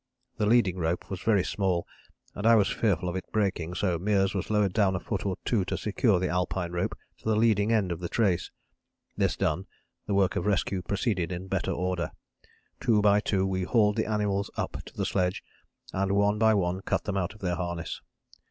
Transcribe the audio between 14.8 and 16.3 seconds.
to the sledge and